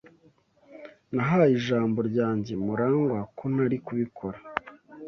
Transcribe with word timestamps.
Nahaye 1.15 1.53
ijambo 1.59 1.99
ryanjye 2.09 2.53
Murangwa 2.63 3.19
ko 3.37 3.43
ntari 3.53 3.77
kubikora. 3.85 4.37